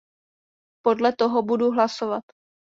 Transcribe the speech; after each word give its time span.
Podle 0.85 1.13
toho 1.13 1.43
budu 1.43 1.71
hlasovat. 1.71 2.23